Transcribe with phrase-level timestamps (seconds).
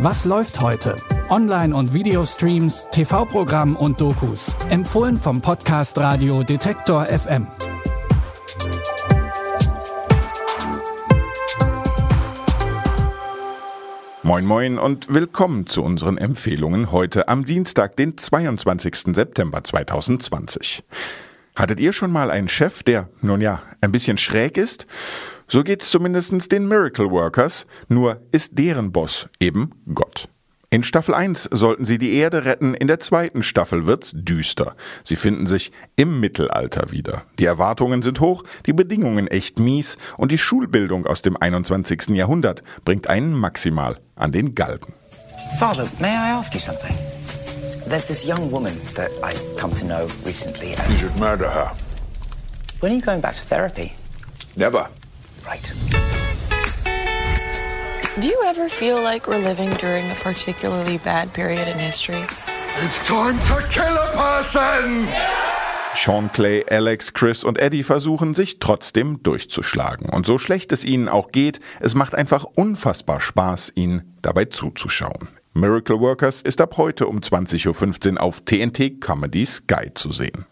[0.00, 0.94] Was läuft heute?
[1.28, 4.52] Online- und Videostreams, TV-Programm und Dokus.
[4.70, 7.48] Empfohlen vom Podcast Radio Detektor FM.
[14.22, 19.16] Moin Moin und willkommen zu unseren Empfehlungen heute am Dienstag, den 22.
[19.16, 20.84] September 2020.
[21.56, 24.86] Hattet ihr schon mal einen Chef, der, nun ja, ein bisschen schräg ist?
[25.50, 30.28] So geht's zumindest den Miracle Workers, nur ist deren Boss eben Gott.
[30.70, 34.76] In Staffel 1 sollten sie die Erde retten, in der zweiten Staffel wird's düster.
[35.02, 37.22] Sie finden sich im Mittelalter wieder.
[37.38, 42.08] Die Erwartungen sind hoch, die Bedingungen echt mies und die Schulbildung aus dem 21.
[42.10, 44.92] Jahrhundert bringt einen maximal an den Galgen.
[45.58, 46.94] Father, may I ask you something?
[47.88, 50.74] There's this young woman that I come to know recently.
[50.74, 51.70] And You should murder her.
[52.80, 53.94] when are you going back to therapy?
[54.54, 54.90] Never.
[55.46, 55.72] Right.
[58.20, 62.24] Do you ever feel like we're living during a particularly bad period in history?
[62.82, 65.08] It's time to kill a person!
[65.94, 70.08] Sean Clay, Alex, Chris und Eddie versuchen sich trotzdem durchzuschlagen.
[70.10, 75.28] Und so schlecht es ihnen auch geht, es macht einfach unfassbar Spaß, ihnen dabei zuzuschauen.
[75.54, 80.46] Miracle Workers ist ab heute um 20.15 Uhr auf TNT Comedy Sky zu sehen.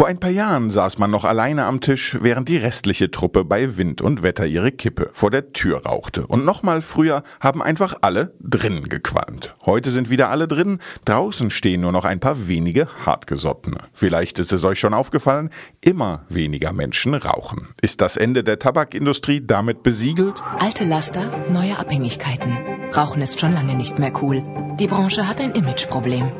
[0.00, 3.76] Vor ein paar Jahren saß man noch alleine am Tisch, während die restliche Truppe bei
[3.76, 6.26] Wind und Wetter ihre Kippe vor der Tür rauchte.
[6.26, 9.54] Und noch mal früher haben einfach alle drinnen gequalmt.
[9.66, 13.76] Heute sind wieder alle drin, draußen stehen nur noch ein paar wenige Hartgesottene.
[13.92, 15.50] Vielleicht ist es euch schon aufgefallen,
[15.82, 17.68] immer weniger Menschen rauchen.
[17.82, 20.42] Ist das Ende der Tabakindustrie damit besiegelt?
[20.58, 22.56] Alte Laster, neue Abhängigkeiten.
[22.96, 24.42] Rauchen ist schon lange nicht mehr cool.
[24.80, 26.32] Die Branche hat ein Imageproblem.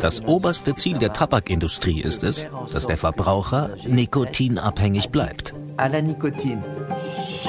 [0.00, 5.54] Das oberste Ziel der Tabakindustrie ist es, dass der Verbraucher nikotinabhängig bleibt.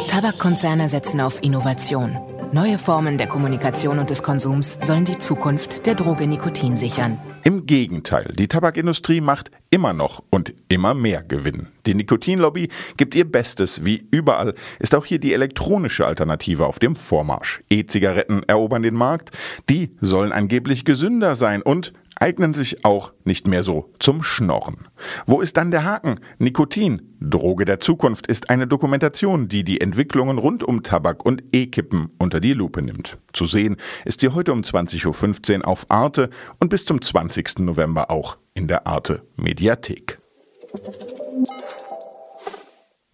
[0.09, 2.17] Tabakkonzerne setzen auf Innovation.
[2.51, 7.19] Neue Formen der Kommunikation und des Konsums sollen die Zukunft der Droge Nikotin sichern.
[7.43, 11.67] Im Gegenteil, die Tabakindustrie macht immer noch und immer mehr Gewinn.
[11.85, 16.95] Die Nikotinlobby gibt ihr Bestes, wie überall ist auch hier die elektronische Alternative auf dem
[16.95, 17.61] Vormarsch.
[17.69, 19.31] E-Zigaretten erobern den Markt,
[19.69, 24.87] die sollen angeblich gesünder sein und eignen sich auch nicht mehr so zum Schnorren.
[25.25, 26.19] Wo ist dann der Haken?
[26.37, 32.09] Nikotin, Droge der Zukunft, ist eine Dokumentation, die die Entwicklungen rund um Tabak und E-Kippen
[32.17, 33.17] unter die Lupe nimmt.
[33.33, 37.59] Zu sehen ist sie heute um 20.15 Uhr auf Arte und bis zum 20.
[37.59, 40.19] November auch in der Arte Mediathek.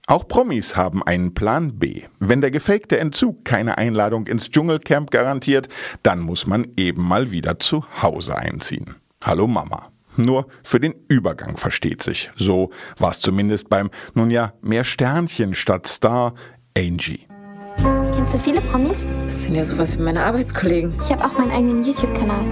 [0.08, 2.04] Auch Promis haben einen Plan B.
[2.20, 5.70] Wenn der gefakte Entzug keine Einladung ins Dschungelcamp garantiert,
[6.02, 8.96] dann muss man eben mal wieder zu Hause einziehen.
[9.24, 9.92] Hallo Mama.
[10.18, 12.32] Nur für den Übergang versteht sich.
[12.36, 16.34] So war es zumindest beim, nun ja, mehr Sternchen statt Star
[16.76, 17.28] Angie.
[18.16, 19.06] Kennst du viele Promis?
[19.26, 20.94] Das sind ja sowas wie meine Arbeitskollegen.
[21.04, 22.46] Ich habe auch meinen eigenen YouTube-Kanal.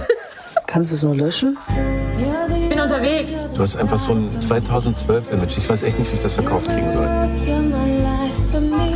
[0.66, 1.56] Kannst du es nur löschen?
[2.96, 3.32] Unterwegs.
[3.54, 5.58] Du hast einfach so ein 2012-Image.
[5.58, 7.06] Ich weiß echt nicht, wie ich das verkauft kriegen soll.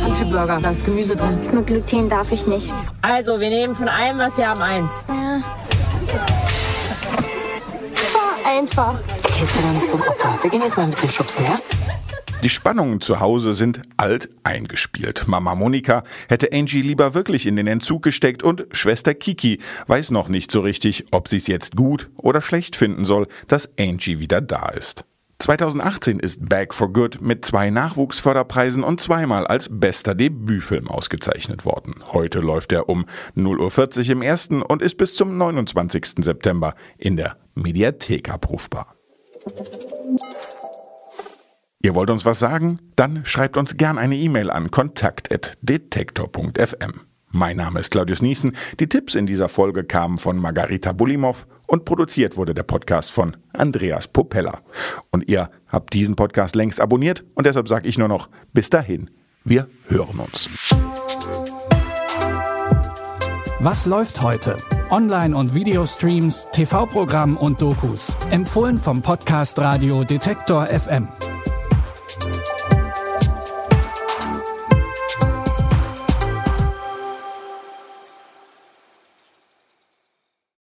[0.03, 1.39] Country Burger, da ist Gemüse drin.
[1.53, 2.73] Nur Gluten darf ich nicht.
[3.03, 5.05] Also, wir nehmen von allem, was wir haben, eins.
[7.95, 8.95] Voll einfach.
[9.39, 10.37] Jetzt ja noch nicht so ein Opfer.
[10.41, 11.59] Wir gehen jetzt mal ein bisschen schubsen, ja?
[12.43, 15.27] Die Spannungen zu Hause sind alt eingespielt.
[15.27, 20.27] Mama Monika hätte Angie lieber wirklich in den Entzug gesteckt und Schwester Kiki weiß noch
[20.27, 24.41] nicht so richtig, ob sie es jetzt gut oder schlecht finden soll, dass Angie wieder
[24.41, 25.05] da ist.
[25.37, 31.95] 2018 ist Back for Good mit zwei Nachwuchsförderpreisen und zweimal als bester Debütfilm ausgezeichnet worden.
[32.11, 36.23] Heute läuft er um 0.40 Uhr im ersten und ist bis zum 29.
[36.23, 38.95] September in der Mediathek abrufbar.
[41.83, 42.79] Ihr wollt uns was sagen?
[42.95, 47.01] Dann schreibt uns gern eine E-Mail an kontakt.detektor.fm.
[47.31, 48.55] Mein Name ist Claudius Niesen.
[48.79, 53.35] Die Tipps in dieser Folge kamen von Margarita Bulimov und produziert wurde der Podcast von
[53.53, 54.59] Andreas Popella.
[55.11, 59.09] Und ihr habt diesen Podcast längst abonniert und deshalb sage ich nur noch bis dahin.
[59.43, 60.51] Wir hören uns.
[63.59, 64.55] Was läuft heute?
[64.91, 68.13] Online- und Videostreams, TV-Programm und Dokus.
[68.29, 71.07] Empfohlen vom Podcast Radio Detektor FM.